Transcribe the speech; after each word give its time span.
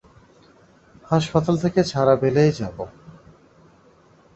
হাসপাতাল 1.11 1.55
থেকে 1.57 1.81
ছাড়া 1.83 2.13
পেলেই 2.21 2.51
যাব। 2.51 2.77